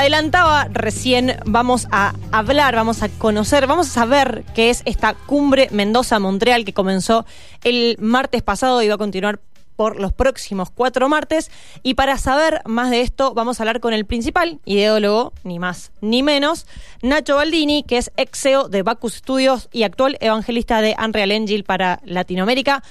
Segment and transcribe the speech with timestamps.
[0.00, 5.68] adelantaba recién, vamos a hablar, vamos a conocer, vamos a saber qué es esta cumbre
[5.72, 7.26] Mendoza-Montreal que comenzó
[7.64, 9.40] el martes pasado y va a continuar
[9.76, 11.50] por los próximos cuatro martes.
[11.82, 15.92] Y para saber más de esto, vamos a hablar con el principal ideólogo, ni más
[16.00, 16.66] ni menos,
[17.02, 21.62] Nacho Baldini, que es ex CEO de Bacus Studios y actual evangelista de Unreal Engine
[21.62, 22.82] para Latinoamérica.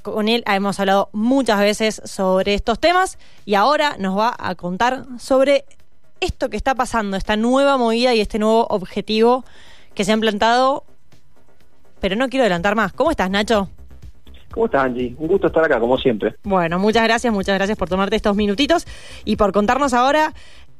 [0.00, 5.04] Con él hemos hablado muchas veces sobre estos temas y ahora nos va a contar
[5.18, 5.66] sobre
[6.20, 9.44] esto que está pasando, esta nueva movida y este nuevo objetivo
[9.94, 10.84] que se han plantado,
[12.00, 12.92] pero no quiero adelantar más.
[12.92, 13.68] ¿Cómo estás, Nacho?
[14.52, 15.14] ¿Cómo estás, Angie?
[15.18, 16.34] Un gusto estar acá, como siempre.
[16.42, 18.86] Bueno, muchas gracias, muchas gracias por tomarte estos minutitos
[19.24, 20.32] y por contarnos ahora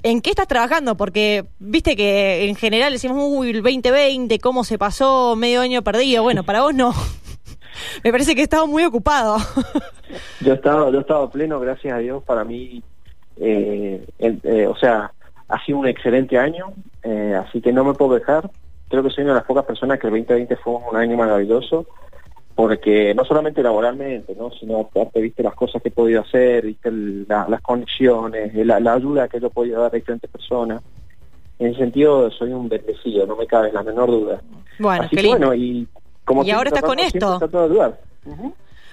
[0.03, 4.79] en qué estás trabajando, porque viste que en general decimos, uy, el 2020, cómo se
[4.79, 6.23] pasó, medio año perdido.
[6.23, 6.93] Bueno, para vos no.
[8.05, 9.37] Me parece que he estado muy ocupado.
[10.41, 12.83] yo he estado, yo he estado pleno, gracias a Dios, para mí,
[13.37, 15.13] eh, eh, o sea,
[15.51, 16.73] ha sido un excelente año,
[17.03, 18.51] eh, así que no me puedo dejar.
[18.89, 21.87] Creo que soy una de las pocas personas que el 2020 fue un año maravilloso,
[22.55, 24.51] porque no solamente laboralmente, ¿no?
[24.51, 29.41] sino aparte viste las cosas que he podido hacer, viste las conexiones, la, ayuda que
[29.41, 30.83] yo he podido dar a diferentes personas.
[31.59, 34.41] En ese sentido, soy un bendecido, no me cabe la menor duda.
[34.79, 35.87] Bueno, Así bueno, y
[36.25, 37.39] como y ahora estás con esto.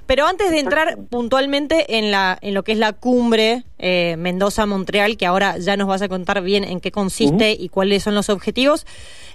[0.08, 5.18] Pero antes de entrar puntualmente en la en lo que es la cumbre eh, Mendoza-Montreal,
[5.18, 8.30] que ahora ya nos vas a contar bien en qué consiste y cuáles son los
[8.30, 8.88] objetivos,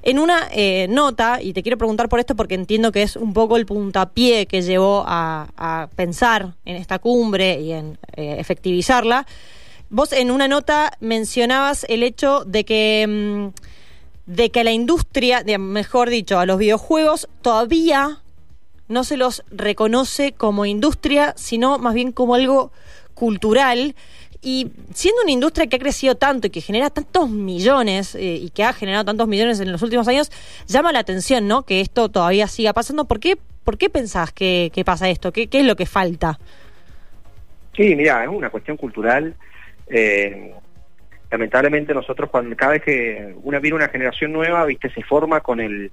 [0.02, 3.34] en una eh, nota, y te quiero preguntar por esto porque entiendo que es un
[3.34, 9.26] poco el puntapié que llevó a, pensar en esta cumbre y en eh, efectivizarla,
[9.90, 13.06] vos en una nota mencionabas el hecho de que...
[13.06, 13.72] Mm,
[14.24, 18.21] de que la industria, mejor dicho, a los videojuegos todavía
[18.88, 22.72] no se los reconoce como industria, sino más bien como algo
[23.14, 23.94] cultural.
[24.44, 28.50] Y siendo una industria que ha crecido tanto y que genera tantos millones eh, y
[28.50, 30.33] que ha generado tantos millones en los últimos años,
[30.66, 31.62] llama la atención, ¿no?
[31.62, 33.05] Que esto todavía siga pasando.
[33.05, 35.33] ¿Por qué, por qué pensás que, pasa esto?
[35.33, 36.40] ¿Qué, es lo que falta?
[37.77, 39.35] Sí, mira, es una cuestión cultural.
[39.86, 40.52] Eh,
[41.30, 45.61] lamentablemente nosotros cuando cada vez que una viene una generación nueva, viste, se forma con
[45.61, 45.92] el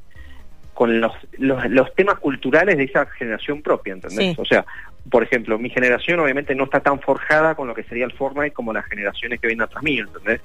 [0.79, 4.40] con los, los, temas culturales de esa generación propia, ¿entendés?
[4.40, 4.66] O sea,
[5.12, 8.51] por ejemplo, mi generación obviamente no está tan forjada con lo que sería el Fortnite
[8.51, 10.39] como las generaciones que vienen atrás mío, ¿entendés?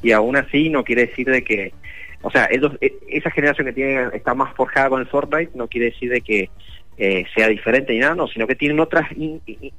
[0.00, 1.74] Y aún así no quiere decir de que,
[2.22, 5.66] o sea, ellos, e, esa generación que tiene está más forjada con el Fortnite no
[5.66, 6.50] quiere decir de que
[6.96, 9.08] eh, sea diferente ni nada, no, sino que tienen otras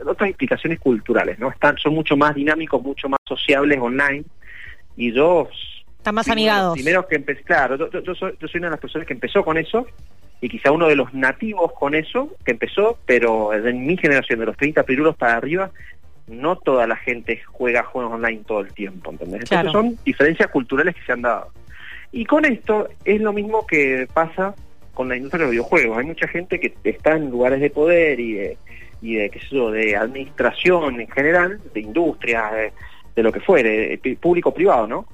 [0.05, 1.49] otras implicaciones culturales, ¿no?
[1.49, 4.25] Están, son mucho más dinámicos, mucho más sociables online
[4.97, 5.47] y yo
[6.01, 6.73] están más amigados.
[6.73, 9.85] Primero que empecé, claro, yo, soy, una de las personas que empezó con eso
[10.41, 14.47] y quizá uno de los nativos con eso que empezó, pero en mi generación, de
[14.47, 15.69] los 30 pirulos para arriba,
[16.27, 19.43] no toda la gente juega juegos online todo el tiempo, ¿entendés?
[19.43, 21.51] Entonces son diferencias culturales que se han dado.
[22.11, 24.55] Y con esto es lo mismo que pasa
[24.95, 25.97] con la industria de los videojuegos.
[25.99, 28.57] Hay mucha gente que está en lugares de poder y de,
[29.03, 32.73] y de, qué sé yo, de administración en general, de industria, de,
[33.15, 35.05] de lo que fuere, público-privado, ¿no?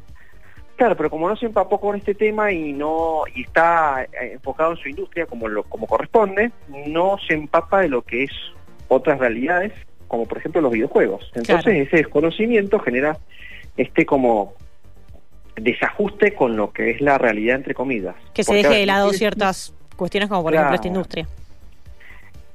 [0.78, 4.72] Claro, pero como no se empapó con este tema y no y está eh, enfocado
[4.72, 6.52] en su industria como lo, como corresponde,
[6.86, 8.32] no se empapa de lo que es
[8.88, 9.74] otras realidades,
[10.08, 11.32] como por ejemplo los videojuegos.
[11.34, 13.18] Entonces ese desconocimiento genera
[13.76, 14.54] este como
[15.56, 18.16] desajuste con lo que es la realidad entre comillas.
[18.36, 21.28] Que se deje de lado ciertas cuestiones como por ejemplo esta industria.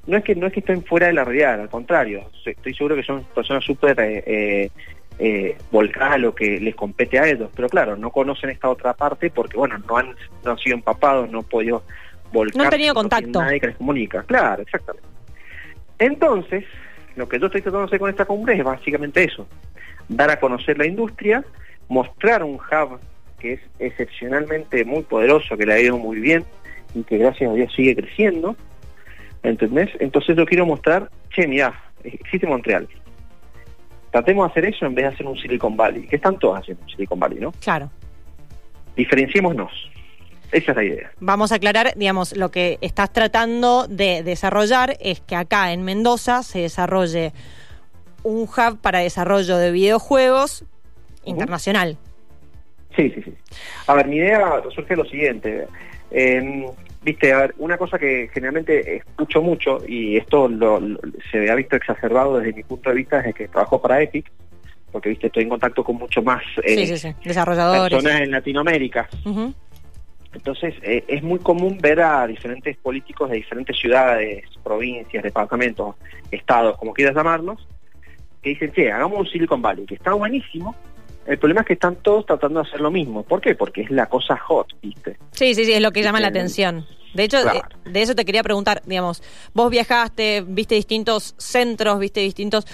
[0.06, 2.94] No es que no es que estén fuera de la realidad, al contrario, estoy seguro
[2.94, 4.70] que son personas súper eh,
[5.18, 7.50] eh volcar a lo que les compete a ellos.
[7.54, 10.14] Pero claro, no conocen esta otra parte porque, bueno, no han,
[10.44, 11.82] no han sido empapados, no han podido
[12.32, 12.56] volcar.
[12.56, 13.40] No han tenido contacto.
[13.40, 14.22] nadie que les comunica.
[14.24, 15.08] Claro, exactamente.
[15.98, 16.64] Entonces,
[17.16, 19.46] lo que yo estoy tratando de hacer con esta cumbre es básicamente eso.
[20.08, 21.44] Dar a conocer la industria,
[21.88, 22.98] mostrar un hub
[23.38, 26.44] que es excepcionalmente muy poderoso, que le ha ido muy bien
[26.94, 28.56] y que gracias a Dios sigue creciendo.
[29.42, 29.90] ¿Entendés?
[29.98, 31.48] Entonces yo quiero mostrar, che,
[32.04, 32.88] existe Montreal,
[34.12, 36.84] Tratemos de hacer eso en vez de hacer un Silicon Valley, que están todos haciendo
[36.84, 37.50] un Silicon Valley, ¿no?
[37.52, 37.90] Claro.
[38.94, 39.72] Diferenciémonos.
[40.52, 41.10] Esa es la idea.
[41.18, 46.42] Vamos a aclarar, digamos, lo que estás tratando de desarrollar es que acá en Mendoza
[46.42, 47.32] se desarrolle
[48.22, 50.66] un hub para desarrollo de videojuegos
[51.24, 51.96] internacional.
[52.94, 53.34] Sí, sí, sí.
[53.86, 55.66] A ver, mi idea surge lo siguiente.
[56.10, 56.66] Eh,
[57.02, 60.48] Viste, a ver, una cosa que generalmente escucho mucho, y esto
[61.30, 64.30] se ha visto exacerbado desde mi punto de vista desde que trabajo para Epic,
[64.92, 69.08] porque viste estoy en contacto con mucho más eh, desarrolladores personas en Latinoamérica.
[70.32, 75.96] Entonces eh, es muy común ver a diferentes políticos de diferentes ciudades, provincias, departamentos,
[76.30, 77.66] estados, como quieras llamarlos,
[78.40, 80.74] que dicen, che, hagamos un Silicon Valley, que está buenísimo,
[81.26, 83.22] El problema es que están todos tratando de hacer lo mismo.
[83.22, 83.54] ¿Por qué?
[83.54, 85.18] Porque es la cosa hot, ¿viste?
[85.32, 86.84] Sí, sí, sí, es lo que llama la atención.
[87.14, 89.22] De hecho, de, eso te quería preguntar, digamos,
[89.52, 92.66] vos viajaste, viste distintos centros, viste distintos...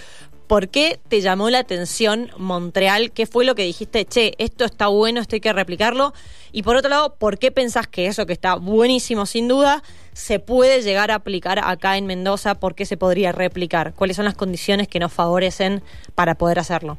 [0.46, 3.10] ¿Por qué te llamó la atención Montreal?
[3.12, 6.14] ¿Qué fue lo que dijiste, che, esto está bueno, esto hay que replicarlo?
[6.52, 9.82] Y por otro lado, ¿por qué pensás que eso que está buenísimo sin duda
[10.14, 12.54] se puede llegar a aplicar acá en Mendoza?
[12.54, 13.92] ¿Por qué se podría replicar?
[13.92, 15.82] ¿Cuáles son las condiciones que nos favorecen
[16.14, 16.96] para poder hacerlo?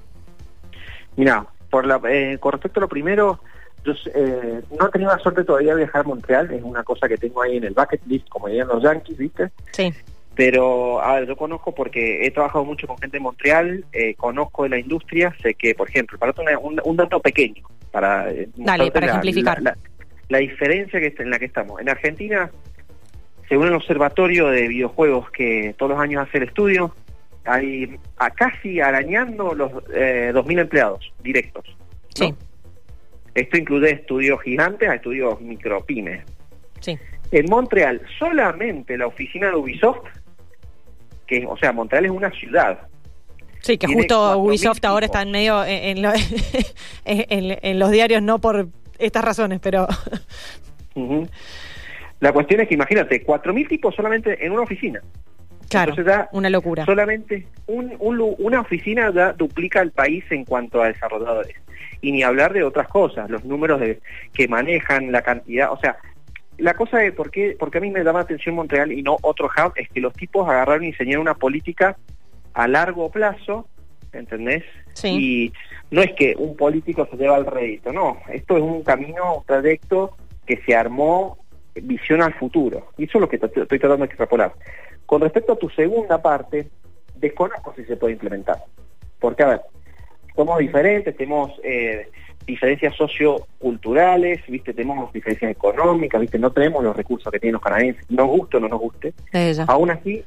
[1.20, 3.42] Mira, por la, eh, con respecto a lo primero,
[3.84, 7.10] yo eh, no he tenido la suerte todavía de viajar a Montreal, es una cosa
[7.10, 9.50] que tengo ahí en el bucket list, como dirían los Yankees, ¿viste?
[9.74, 9.94] Sí.
[10.36, 14.64] Pero, a ver, yo conozco porque he trabajado mucho con gente de Montreal, eh, conozco
[14.64, 18.90] de la industria, sé que, por ejemplo, para un, un, dato pequeño, para, eh, Dale,
[18.90, 19.62] para ejemplificar.
[20.30, 21.82] La, diferencia que en la que estamos.
[21.82, 22.50] En Argentina,
[23.50, 26.96] según el Observatorio de Videojuegos que todos los años hace el estudio,
[27.46, 31.66] hay a casi arañando los eh, 2.000 empleados directos.
[32.14, 32.34] Sí.
[33.36, 36.24] Esto incluye estudios gigantes a estudios micropymes.
[36.80, 36.98] Sí.
[37.32, 40.08] En Montreal, solamente la oficina de Ubisoft,
[41.28, 42.88] que, o sea, Montreal es una ciudad.
[43.62, 45.98] Sí, que justo Ubisoft ahora está en medio en,
[47.06, 49.88] en, los diarios, no por estas razones, pero...
[52.20, 55.02] La cuestión es que imagínate, 4.000 tipos solamente en una oficina.
[55.70, 55.94] Claro,
[56.32, 56.86] una locura.
[56.86, 61.56] Solamente un, una oficina ya duplica el país en cuanto a desarrolladores.
[62.02, 64.00] Y ni hablar de otras cosas, los números de,
[64.34, 65.98] que manejan, la cantidad, o sea,
[66.58, 69.48] la cosa de por qué, porque a mí me llama atención Montreal y no otro
[69.48, 71.98] hub, es que los tipos agarraron y diseñaron una política
[72.54, 73.68] a largo plazo,
[74.12, 74.64] ¿entendés?
[74.94, 75.08] Sí.
[75.08, 75.54] Y
[75.92, 79.46] no es que un político se lleva al rédito, no, esto es un camino, un
[79.46, 81.38] trayecto que se armó
[81.76, 82.88] visión al futuro.
[82.98, 84.54] Y eso es lo que estoy tratando de extrapolar.
[85.10, 86.70] Con respecto a tu segunda parte,
[87.16, 88.64] desconozco si se puede implementar.
[89.20, 89.62] Porque, a ver,
[90.36, 92.12] somos diferentes, tenemos eh,
[92.46, 94.72] diferencias socioculturales, ¿viste?
[94.72, 96.38] tenemos diferencias económicas, ¿viste?
[96.38, 99.16] no tenemos los recursos que tienen los canadienses, nos guste o no nos guste.
[99.68, 100.24] Aún así,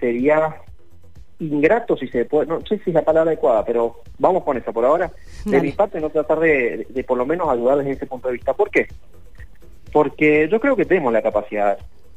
[0.00, 0.62] sería
[1.38, 4.72] ingrato si se puede, no sé si es la palabra adecuada, pero vamos con eso
[4.72, 5.12] por ahora.
[5.44, 8.34] De mi parte, no tratar de, de, por lo menos ayudar desde ese punto de
[8.36, 8.54] vista.
[8.54, 8.86] ¿Por qué?
[9.92, 11.76] Porque yo creo que tenemos la capacidad.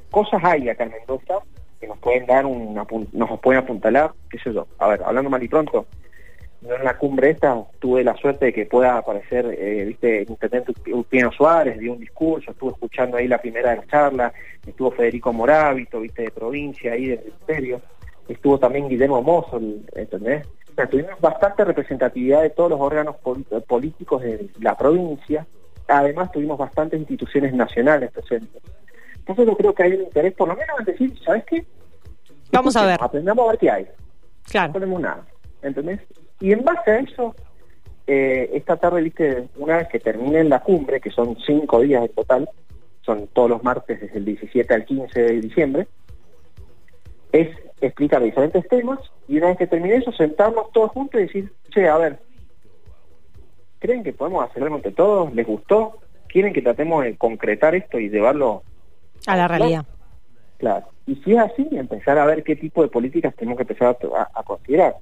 [0.09, 1.39] Cosas hay acá en Mendoza
[1.79, 4.67] que nos pueden dar un nos pueden apuntalar, qué sé yo.
[4.77, 5.85] A ver, hablando mal y pronto,
[6.61, 10.73] en la cumbre esta tuve la suerte de que pueda aparecer, eh, viste, el intendente
[11.09, 14.33] Pino Suárez, dio un discurso, estuve escuchando ahí la primera de las charlas,
[14.65, 17.81] estuvo Federico Morábito, viste, de provincia, ahí del ministerio,
[18.27, 19.59] estuvo también Guillermo Mozo,
[19.95, 20.45] ¿entendés?
[20.71, 23.15] O sea, tuvimos bastante representatividad de todos los órganos
[23.67, 25.47] políticos de la provincia,
[25.87, 28.61] además tuvimos bastantes instituciones nacionales presentes.
[29.19, 31.65] Entonces yo creo que hay un interés, por lo menos, en decir, ¿sabes qué?
[32.51, 32.97] Vamos a ver.
[32.99, 33.87] Aprendamos a ver qué hay.
[34.43, 34.69] Claro.
[34.69, 35.25] No tenemos nada,
[35.61, 35.99] ¿entendés?
[36.39, 37.35] Y en base a eso,
[38.07, 42.09] eh, esta tarde, viste, una vez que terminen la cumbre, que son cinco días en
[42.09, 42.49] total,
[43.01, 45.87] son todos los martes desde el 17 al 15 de diciembre,
[47.31, 47.49] es
[47.81, 51.87] explicar diferentes temas y una vez que termine eso, sentarnos todos juntos y decir, che,
[51.87, 52.19] a ver,
[53.79, 55.33] ¿creen que podemos hacerlo entre todos?
[55.33, 55.99] ¿Les gustó?
[56.27, 58.63] ¿Quieren que tratemos de concretar esto y llevarlo
[59.27, 59.85] a la realidad.
[60.57, 60.87] Claro.
[61.07, 63.97] Y si es así, empezar a ver qué tipo de políticas tenemos que empezar
[64.33, 64.95] a, considerar.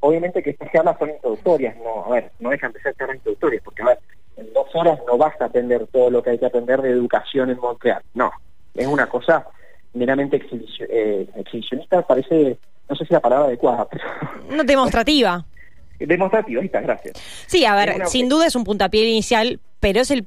[0.00, 3.62] Obviamente que estas charlas son introductorias, no, a ver, no dejan de ser charlas introductorias,
[3.62, 3.98] porque a ver,
[4.36, 7.58] en dos horas no basta aprender todo lo que hay que aprender de educación en
[7.58, 8.02] Montreal.
[8.12, 8.30] No,
[8.74, 9.46] es una cosa
[9.94, 10.44] meramente
[10.90, 14.04] eh, exhibicionista, parece, no sé si la palabra adecuada, pero...
[14.54, 15.44] No demostrativa.
[15.98, 17.14] demostrativa, ahí está, gracias.
[17.46, 20.26] Sí, a ver, sin duda es un puntapié inicial, pero es el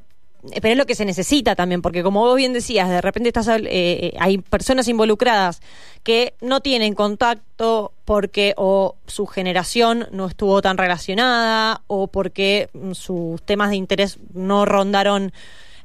[0.62, 3.48] pero es lo que se necesita también, porque como vos bien decías, de repente estás,
[3.48, 5.62] eh, eh, hay personas involucradas
[6.04, 13.42] que no tienen contacto porque o su generación no estuvo tan relacionada o porque sus
[13.42, 15.34] temas de interés no rondaron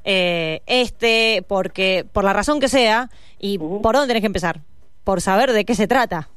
[0.05, 4.61] eh, este, porque por la razón que sea, y por dónde tenés que empezar,
[5.03, 6.29] por saber de qué se trata.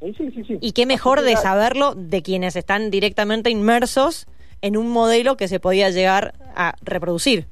[0.00, 0.58] Sí, sí, sí.
[0.60, 4.26] Y qué mejor de saberlo de quienes están directamente inmersos
[4.62, 7.46] en un modelo que se podía llegar a reproducir.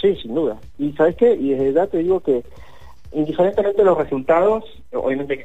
[0.00, 0.58] Sí, sin duda.
[0.78, 2.42] Y sabes qué, y desde ya te digo que
[3.12, 5.44] indiferentemente de los resultados, obviamente que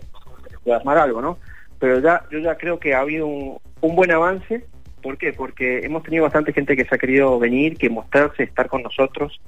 [0.64, 1.38] puede armar algo, ¿no?
[1.80, 4.66] Pero ya yo ya creo que ha habido un, buen avance.
[5.02, 5.34] ¿Por qué?
[5.34, 9.42] Porque hemos tenido bastante gente que se ha querido venir, que mostrarse, estar con nosotros,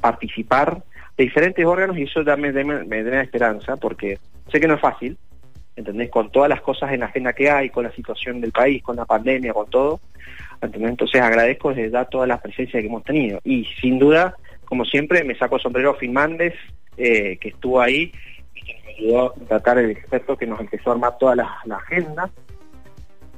[0.00, 0.82] participar
[1.16, 4.18] de diferentes órganos y eso ya me, me, da esperanza porque
[4.50, 5.16] sé que no es fácil,
[5.76, 6.10] ¿entendés?
[6.10, 8.96] Con todas las cosas en la agenda que hay, con la situación del país, con
[8.96, 10.00] la pandemia, con todo.
[10.60, 10.90] ¿entendés?
[10.90, 13.40] Entonces agradezco desde ya todas las presencias que hemos tenido.
[13.44, 14.34] Y sin duda
[14.66, 16.54] como siempre, me saco el sombrero Finmandes,
[16.96, 18.12] eh, que estuvo ahí
[18.54, 21.58] y que nos ayudó a tratar el experto que nos empezó a armar toda la,
[21.70, 22.30] agenda.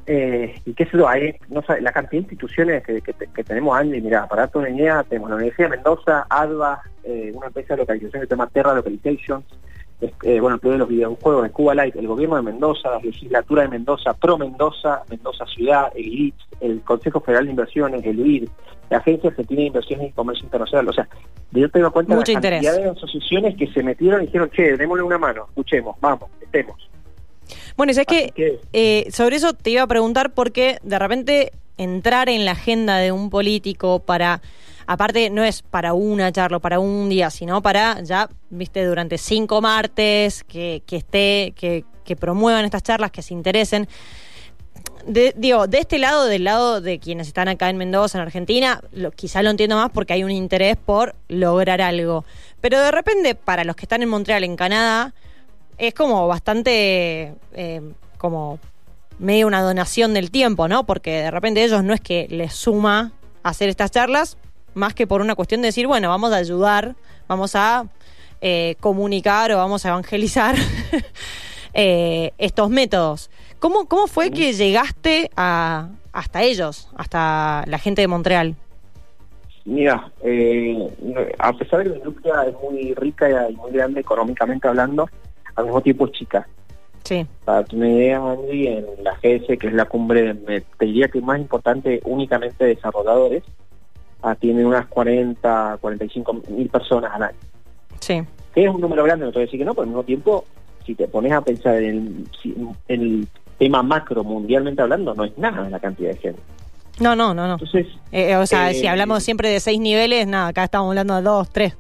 [0.07, 1.07] eh, y qué sé yo,
[1.49, 5.37] no sé, la cantidad de instituciones que, tenemos, Andy, mira, para una idea, tenemos la
[5.37, 9.45] Universidad de Mendoza, ADVA, eh, una empresa de localización que se llama Terra Localization,
[10.01, 13.63] eh, bueno, el de los videojuegos de Cuba Light, el gobierno de Mendoza, la legislatura
[13.63, 18.49] de Mendoza, Pro Mendoza, Mendoza Ciudad, el IIT, el Consejo Federal de Inversiones, el UID,
[18.91, 20.89] la Agencia Argentina de Inversiones y Comercio Internacional.
[20.89, 21.09] O sea,
[21.51, 25.03] yo tengo cuenta de la cantidad de asociaciones que se metieron y dijeron, che, démosle
[25.03, 26.89] una mano, escuchemos, vamos, estemos.
[27.77, 32.45] Bueno, es que, eh, sobre eso te iba a preguntar porque de repente entrar en
[32.45, 34.43] la agenda de un político para
[34.89, 39.61] aparte no es para una charla, para un día, sino para ya, viste, durante cinco
[39.61, 43.87] martes, que, que esté, que, que promuevan estas charlas, que se interesen.
[45.07, 48.81] De, digo, de este lado, del lado de quienes están acá en Mendoza, en Argentina,
[48.93, 52.25] lo, quizá lo entiendo más porque hay un interés por lograr algo.
[52.63, 55.13] Pero de repente, para los que están en Montreal, en Canadá,
[55.77, 57.83] es como bastante, eh,
[58.17, 58.59] como
[59.19, 60.87] medio una donación del tiempo, ¿no?
[60.87, 64.39] Porque de repente ellos no es que les suma hacer estas charlas,
[64.79, 66.95] más que por una cuestión de decir, bueno, vamos a ayudar,
[67.27, 67.87] vamos a
[68.41, 70.55] eh, comunicar o vamos a evangelizar
[71.75, 73.31] eh, estos métodos.
[73.59, 78.55] ¿Cómo, ¿Cómo fue que llegaste a, hasta ellos, hasta la gente de Montreal?
[79.65, 80.89] Mira, eh,
[81.39, 85.11] a pesar de que la industria es muy rica y muy grande económicamente hablando,
[85.57, 86.49] al mismo tiempo es chica.
[87.05, 87.27] Sí.
[87.45, 91.25] Para tu idea, Andy, en la GS, que es la cumbre, te diría que es
[91.25, 93.43] más importante únicamente desarrolladores,
[94.23, 97.39] a, tiene unas 40, 45 mil personas al año.
[98.01, 98.23] Sí.
[98.55, 100.03] Que es un número grande, no te voy a decir que no, pero al mismo
[100.03, 100.45] tiempo,
[100.85, 102.27] si te pones a pensar en
[102.89, 106.41] el, tema macro mundialmente hablando, no es nada la cantidad de gente.
[107.01, 107.55] No, no, no, no.
[107.55, 111.17] Entonces, eh, o sea, si eh, hablamos siempre de seis niveles, nada, acá estamos hablando
[111.17, 111.77] de dos, tres.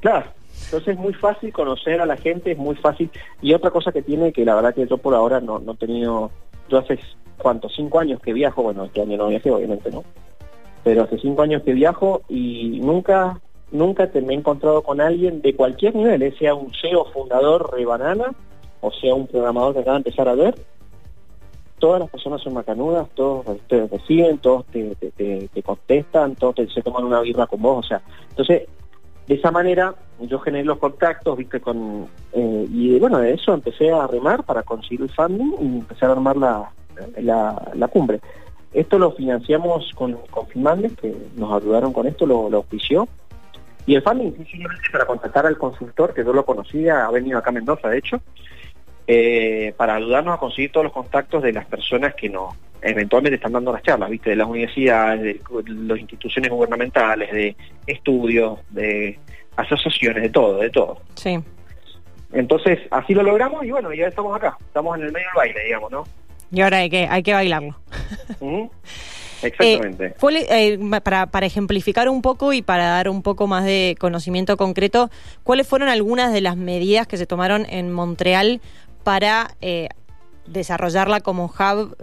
[0.00, 0.26] Claro,
[0.64, 3.10] entonces es muy fácil conocer a la gente, es muy fácil.
[3.40, 5.76] Y otra cosa que tiene, que la verdad que yo por ahora no, no he
[5.76, 6.30] tenido,
[6.68, 6.98] yo hace,
[7.38, 7.74] ¿cuántos?
[7.74, 10.04] Cinco años que viajo, bueno, este año no viajé, obviamente, ¿no?
[10.84, 15.56] Pero hace cinco años que viajo y nunca nunca me he encontrado con alguien de
[15.56, 16.34] cualquier nivel, ¿eh?
[16.38, 18.32] sea un CEO fundador de Banana
[18.82, 20.54] o sea un programador que acaba de empezar a ver,
[21.78, 26.82] todas las personas son macanudas, todos te reciben, todos te, te, contestan, todos te, se
[26.82, 28.68] toman una birra con vos, o sea, entonces
[29.26, 33.90] de esa manera yo generé los contactos, viste, con eh, y bueno, de eso empecé
[33.90, 36.72] a remar para conseguir el funding y empezar a armar la,
[37.74, 38.20] la cumbre.
[38.72, 43.08] Esto lo financiamos con, con que nos ayudaron con esto, lo, lo auspició.
[43.86, 47.50] Y el funding simplemente para contactar al consultor, que yo lo conocía, ha venido acá
[47.50, 48.20] a Mendoza, de hecho,
[49.06, 53.52] eh, para ayudarnos a conseguir todos los contactos de las personas que nos eventualmente están
[53.52, 54.30] dando las charlas, ¿viste?
[54.30, 59.18] De las universidades, de, las instituciones gubernamentales, de estudios, de
[59.56, 61.00] asociaciones, de todo, de todo.
[61.14, 61.38] Sí.
[62.32, 65.64] Entonces, así lo logramos y bueno, ya estamos acá, estamos en el medio del baile,
[65.64, 66.04] digamos, ¿no?
[66.52, 67.76] Y ahora hay que, hay que bailarlo.
[69.42, 70.14] Exactamente.
[70.20, 74.56] Eh, eh, para, para ejemplificar un poco y para dar un poco más de conocimiento
[74.56, 75.10] concreto,
[75.42, 78.60] ¿cuáles fueron algunas de las medidas que se tomaron en Montreal
[79.02, 79.88] para eh,
[80.46, 81.96] desarrollarla como hub,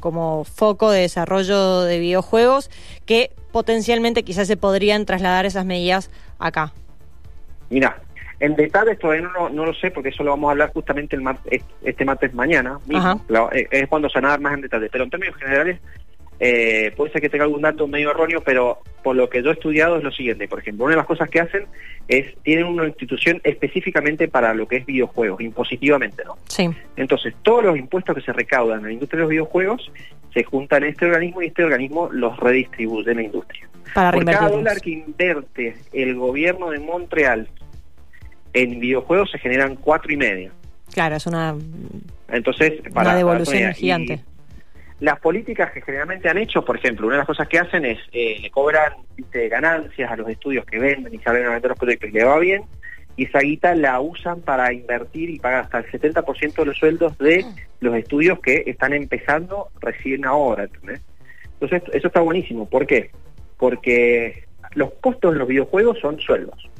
[0.00, 2.70] como foco de desarrollo de videojuegos,
[3.04, 6.72] que potencialmente quizás se podrían trasladar esas medidas acá?
[7.68, 8.02] Mira,
[8.40, 11.22] en detalle todavía no, no, lo sé porque eso lo vamos a hablar justamente el
[11.82, 12.78] este martes mañana
[13.52, 14.88] eh, es cuando se van a dar más en detalle.
[14.90, 15.78] Pero en términos generales,
[16.40, 19.52] eh, puede ser que tenga algún dato medio erróneo, pero por lo que yo he
[19.52, 20.48] estudiado es lo siguiente.
[20.48, 21.66] Por ejemplo, una de las cosas que hacen
[22.08, 26.38] es, tienen una institución específicamente para lo que es videojuegos, impositivamente, ¿no?
[26.48, 26.70] Sí.
[26.96, 29.92] Entonces, todos los impuestos que se recaudan en la industria de los videojuegos
[30.32, 33.68] se juntan en este organismo y este organismo los redistribuye en la industria.
[33.94, 37.48] Para Por cada dólar que inverte el gobierno de Montreal
[38.52, 40.52] en videojuegos se generan cuatro y medio.
[40.92, 41.54] Claro, es una,
[42.28, 44.20] Entonces, para, una devolución gigante.
[44.98, 47.98] Las políticas que generalmente han hecho, por ejemplo, una de las cosas que hacen es
[48.12, 48.92] eh, le cobran
[49.50, 52.38] ganancias a los estudios que venden y saben a vender los proyectos y le va
[52.38, 52.64] bien,
[53.16, 57.16] y esa guita la usan para invertir y pagar hasta el 70% de los sueldos
[57.18, 57.44] de
[57.80, 60.68] los estudios que están empezando recién ahora.
[61.60, 62.68] Entonces, eso está buenísimo.
[62.68, 63.10] ¿Por qué?
[63.58, 66.70] Porque los costos de los videojuegos son sueldos.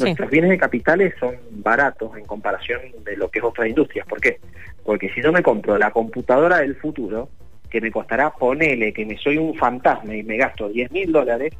[0.00, 4.06] Nuestros bienes de capitales son baratos en comparación de lo que es otras industrias.
[4.06, 4.38] ¿Por qué?
[4.84, 7.28] Porque si yo me compro la computadora del futuro,
[7.68, 11.52] que me costará, ponele que me soy un fantasma y me gasto 10 mil dólares,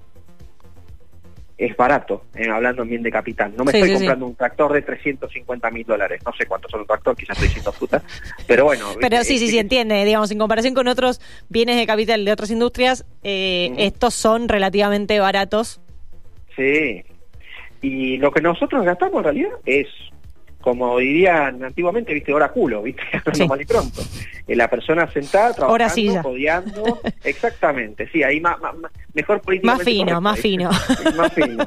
[1.59, 3.53] es barato, eh, hablando bien de capital.
[3.57, 6.23] No me estoy comprando un tractor de 350 mil dólares.
[6.25, 8.01] No sé cuántos son un tractor, quizás estoy diciendo puta.
[8.47, 8.87] Pero bueno.
[9.01, 10.05] Pero sí, sí, sí, entiende.
[10.05, 15.19] Digamos, en comparación con otros bienes de capital de otras industrias, eh, estos son relativamente
[15.19, 15.81] baratos.
[16.55, 17.03] Sí,
[17.83, 19.87] y lo que nosotros gastamos en realidad es
[20.61, 23.03] como dirían antiguamente, viste, hora culo, viste,
[23.49, 24.03] mal y pronto.
[24.47, 28.57] Eh, la persona sentada, trabajando, codiando, exactamente, sí, ahí más,
[29.15, 30.71] mejor Más fino, más fino.
[31.17, 31.67] más fino.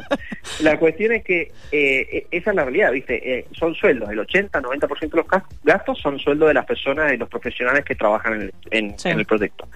[0.61, 4.61] La cuestión es que eh, esa es la realidad, viste, eh, son sueldos, el 80,
[4.61, 5.25] 90% de los
[5.63, 9.67] gastos son sueldos de las personas, de los profesionales que trabajan en el proyecto.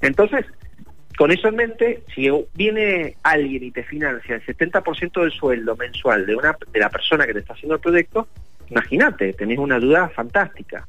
[0.00, 0.46] Entonces,
[1.20, 6.24] con eso en mente, si viene alguien y te financia el 70% del sueldo mensual
[6.24, 8.26] de una de la persona que te está haciendo el proyecto,
[8.70, 10.88] imagínate, tenés una duda fantástica.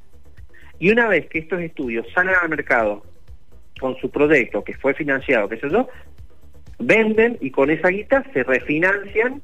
[0.79, 3.03] Y una vez que estos estudios salen al mercado
[3.77, 5.89] con su proyecto que fue financiado, qué sé yo,
[6.79, 9.41] venden y con esa guita se refinancian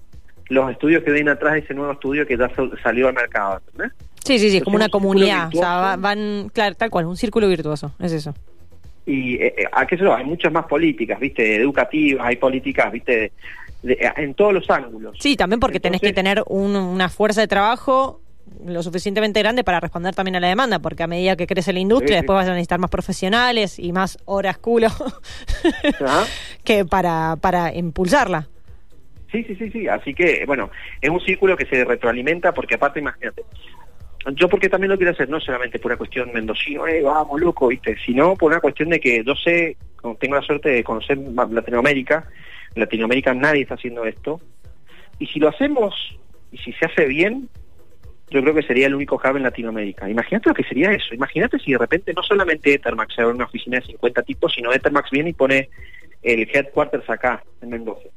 [0.47, 2.49] los estudios que vienen atrás de ese nuevo estudio que ya
[2.81, 3.59] salió al mercado.
[4.23, 5.49] Sí, sí, sí, como una comunidad.
[5.49, 8.33] O sea, van, claro, tal cual, un círculo virtuoso, es eso
[9.07, 13.31] y eh, a qué se hay muchas más políticas, viste, educativas, hay políticas, viste,
[13.83, 15.17] en todos los ángulos.
[15.19, 18.21] Sí, también porque tenés que tener una fuerza de trabajo
[18.65, 21.79] lo suficientemente grande para responder también a la demanda, porque a medida que crece la
[21.79, 24.89] industria, después vas a necesitar más profesionales y más horas culo
[26.63, 28.47] que para, para impulsarla.
[29.31, 29.87] Sí, sí, sí, sí.
[29.87, 30.69] Así que, bueno,
[31.01, 33.43] es un círculo que se retroalimenta porque aparte, imagínate,
[34.33, 37.67] yo porque también lo quiero hacer, no solamente por una cuestión mendocino, eh, vamos, loco,
[37.67, 37.95] ¿viste?
[38.05, 39.77] Sino por una cuestión de que yo sé,
[40.19, 42.27] tengo la suerte de conocer Latinoamérica,
[42.75, 44.41] en Latinoamérica nadie está haciendo esto,
[45.19, 46.17] y si lo hacemos,
[46.51, 47.49] y si se hace bien,
[48.29, 50.09] yo creo que sería el único hub en Latinoamérica.
[50.09, 53.45] Imagínate lo que sería eso, imagínate si de repente no solamente Ethermax se abre una
[53.45, 55.69] oficina de 50 tipos, sino Ethermax viene y pone
[56.21, 58.09] el headquarters acá, en Mendoza.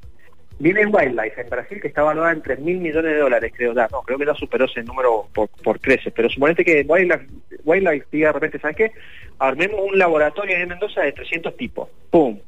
[0.61, 3.73] Viene en Wildlife, en Brasil, que está valorada en 3 mil millones de dólares, creo.
[3.73, 6.13] Ya, no, creo que ya superó ese número por, por creces.
[6.15, 7.27] Pero suponete que Wildlife,
[7.65, 8.93] Wildlife diga de repente, ¿sabes qué?
[9.39, 11.89] Armemos un laboratorio en Mendoza de 300 tipos.
[12.11, 12.39] ¡Pum!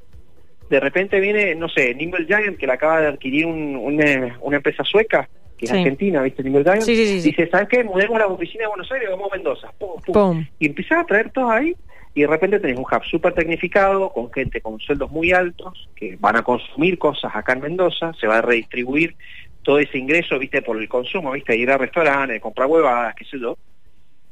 [0.69, 4.85] De repente viene, no sé, Nimble Giant, que la acaba de adquirir un, una, empresa
[4.85, 5.27] sueca,
[5.57, 6.43] que es argentina, ¿viste?
[6.43, 6.83] Nimble Giant.
[6.83, 7.83] Sí, sí, dice, ¿sabes qué?
[7.83, 9.73] Mudemos la oficina de Buenos Aires vamos a Mendoza.
[9.79, 10.01] ¡Pum!
[10.07, 10.47] pum.
[10.59, 11.75] Y empieza a traer todos ahí
[12.15, 16.17] y de repente tenés un hub súper tecnificado, con gente con sueldos muy altos, que
[16.21, 19.17] van a consumir cosas acá en Mendoza, se va a redistribuir
[19.63, 23.39] todo ese ingreso, viste, por el consumo, viste, ir a restaurantes, comprar huevadas, qué sé
[23.39, 23.57] yo.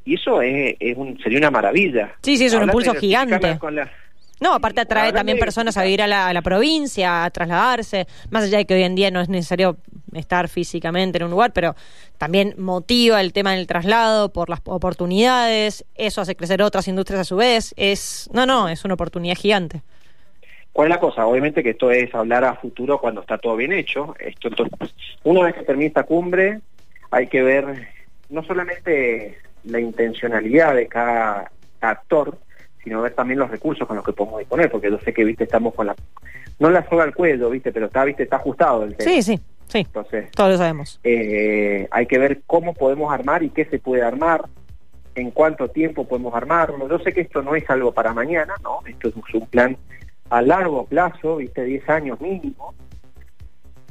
[0.03, 2.15] Y eso es, un, sería una maravilla.
[2.21, 3.57] Sí, sí, es un impulso gigante.
[4.41, 8.65] No, aparte atrae también personas a vivir a la, provincia, a trasladarse, más allá de
[8.65, 9.77] que hoy en día no es necesario
[10.13, 11.75] estar físicamente en un lugar, pero
[12.17, 17.25] también motiva el tema del traslado por las oportunidades, eso hace crecer otras industrias a
[17.25, 19.81] su vez, es, no, no, es una oportunidad gigante.
[20.73, 21.25] ¿Cuál es la cosa?
[21.25, 24.15] Obviamente que esto es hablar a futuro cuando está todo bien hecho.
[24.19, 26.61] Esto, entonces, una vez que termine esta cumbre,
[27.09, 27.87] hay que ver
[28.29, 32.37] no solamente la intencionalidad de cada actor,
[32.83, 35.43] sino ver también los recursos con los que podemos disponer, porque yo sé que, viste,
[35.43, 35.95] estamos con la...
[36.57, 39.11] No la soga al cuello, viste, pero está, viste, está ajustado el tema.
[39.11, 39.39] Sí, sí,
[39.71, 39.79] sí.
[39.79, 40.99] Entonces, todos lo sabemos.
[41.03, 44.45] Eh, hay que ver cómo podemos armar y qué se puede armar,
[45.15, 46.87] en cuánto tiempo podemos armarlo.
[46.87, 48.79] Yo sé que esto no es algo para mañana, ¿no?
[48.85, 49.77] Esto es un plan
[50.29, 52.73] a largo plazo, viste, 10 años mínimo.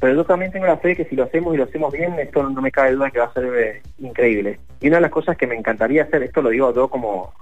[0.01, 2.19] Pero yo también tengo la fe de que si lo hacemos y lo hacemos bien,
[2.19, 4.59] esto no me cabe duda que va a ser eh, increíble.
[4.81, 7.35] Y una de las cosas que me encantaría hacer, esto lo digo yo como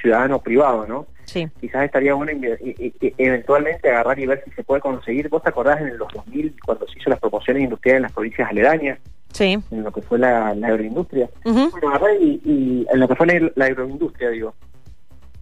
[0.00, 1.06] ciudadano privado, ¿no?
[1.24, 1.48] Sí.
[1.60, 5.28] Quizás estaría bueno y, eventualmente agarrar y ver si se puede conseguir.
[5.28, 8.48] ¿Vos te acordás en los 2000 cuando se hizo las promociones industriales en las provincias
[8.48, 8.98] aledañas?
[9.32, 9.58] Sí.
[9.70, 11.28] En lo que fue la, agroindustria.
[11.44, 14.54] Bueno, agarrar y, en lo que fue la, agroindustria, digo.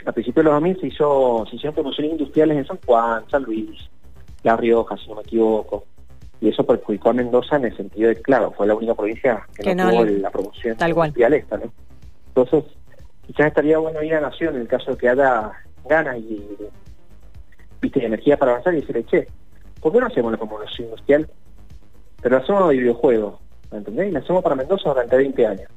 [0.06, 3.42] A principios de los 2000 se, hizo, se hicieron promociones industriales en San Juan, San
[3.44, 3.88] Luis,
[4.42, 5.86] La Rioja, si no me equivoco.
[6.40, 9.74] Y eso perjudicó a Mendoza en el sentido de, claro, fue la única provincia que,
[9.74, 11.72] no, tuvo la promoción tal industrial esta, ¿no?
[12.28, 12.64] Entonces,
[13.26, 15.52] quizás estaría bueno ir a Nación en el caso de que haya
[15.84, 16.56] ganas y
[17.80, 19.28] viste energía para avanzar y decirle, che,
[19.80, 21.28] ¿por qué no hacemos la promoción industrial?
[22.22, 24.08] Pero la hacemos de videojuegos, ¿entendés?
[24.08, 25.68] Y la hacemos para Mendoza durante 20 años.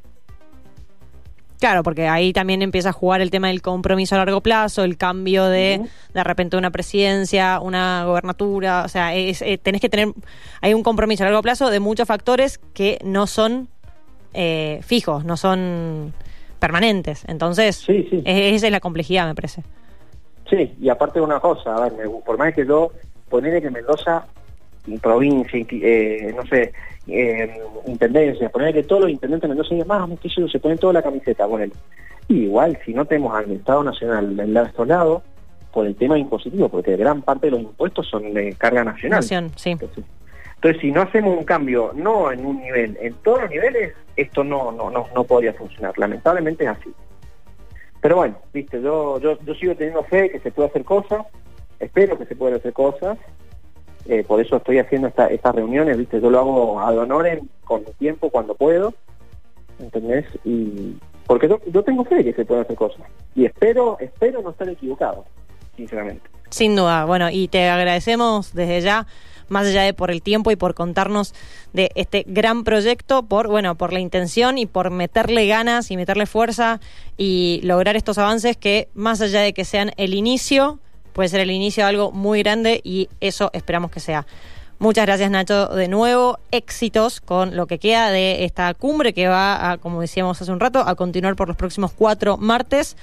[1.59, 4.95] Claro, porque ahí también empieza a jugar el tema del compromiso a largo plazo, el
[4.95, 5.81] cambio de
[6.13, 10.13] de repente una presidencia, una gobernatura, o sea, es, eh, tenés que tener,
[10.61, 13.69] hay un compromiso a largo plazo de muchos factores que no son
[14.35, 16.13] eh, fijos, no son
[16.59, 17.23] permanentes.
[17.27, 19.63] Entonces, esa es la complejidad, me parece.
[20.49, 22.91] Sí, y aparte de una cosa, a ver, por más que yo,
[23.29, 24.25] ponerle que Mendoza,
[25.01, 26.71] provincia, eh, no sé,
[27.07, 30.93] eh, intendencia, ponerle que todos los intendentes de Mendoza digan, más, que se ponen toda
[30.93, 31.73] la camiseta, bueno,
[32.29, 35.23] y igual, si no tenemos al Estado Nacional del lado lados,
[35.71, 39.19] por el tema impositivo, porque gran parte de los impuestos son de carga nacional.
[39.19, 39.71] Nación, sí.
[39.71, 40.03] Entonces,
[40.81, 44.71] si no hacemos un cambio, no en un nivel, en todos los niveles, esto no,
[44.71, 45.97] no, no, no podría funcionar.
[45.97, 46.91] Lamentablemente es así.
[48.01, 51.25] Pero bueno, viste, yo, yo, yo sigo teniendo fe que se puede hacer cosas,
[51.79, 53.17] espero que se puedan hacer cosas,
[54.07, 57.81] eh, por eso estoy haciendo esta, estas reuniones, viste, yo lo hago ad honorem con
[57.81, 58.93] mi tiempo cuando puedo,
[59.79, 60.25] ¿entendés?
[60.45, 64.51] Y porque yo, yo tengo fe que se pueden hacer cosas y espero espero no
[64.51, 65.25] estar equivocado,
[65.75, 66.29] sinceramente.
[66.49, 69.05] Sin duda, bueno, y te agradecemos desde ya
[69.49, 71.33] más allá de por el tiempo y por contarnos
[71.73, 76.25] de este gran proyecto, por bueno, por la intención y por meterle ganas y meterle
[76.25, 76.79] fuerza
[77.17, 80.79] y lograr estos avances que más allá de que sean el inicio,
[81.13, 84.25] puede ser el inicio de algo muy grande y eso esperamos que sea.
[84.79, 89.71] Muchas gracias Nacho de nuevo, éxitos con lo que queda de esta cumbre que va
[89.71, 92.95] a, como decíamos hace un rato, a continuar por los próximos cuatro martes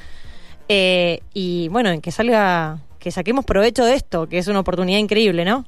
[0.68, 4.98] eh, y bueno, en que salga, que saquemos provecho de esto, que es una oportunidad
[4.98, 5.64] increíble, ¿no?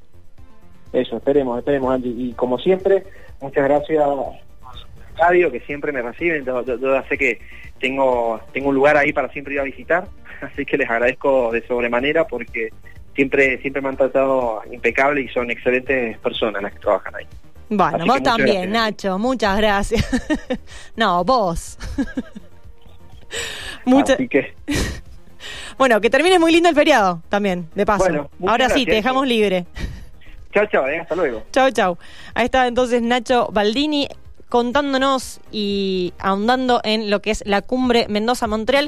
[1.01, 2.09] Eso, esperemos, esperemos, Andy.
[2.17, 3.03] Y como siempre,
[3.39, 4.15] muchas gracias a
[5.17, 6.43] radio que siempre me reciben.
[6.43, 6.63] Yo,
[7.07, 7.39] sé que
[7.79, 10.07] tengo, tengo un lugar ahí para siempre ir a visitar,
[10.41, 12.69] así que les agradezco de sobremanera porque
[13.15, 17.25] siempre, siempre me han tratado impecable y son excelentes personas las que trabajan ahí.
[17.69, 20.03] Bueno, vos también, Nacho, muchas gracias.
[20.95, 21.77] no, vos.
[23.85, 24.15] muchas.
[24.15, 24.55] Así que.
[25.77, 28.31] bueno, que termine muy lindo el feriado también, de paso.
[28.47, 29.67] Ahora sí, te dejamos libre.
[30.57, 31.43] Chao, chao, eh, hasta luego.
[31.51, 31.97] Chao, chao.
[32.33, 34.07] Ahí está entonces Nacho Baldini
[34.49, 38.85] contándonos y ahondando en lo que es la cumbre Mendoza-Montreal.